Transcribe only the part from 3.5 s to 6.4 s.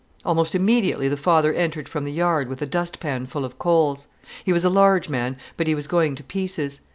coals. He was a large man, but he was going to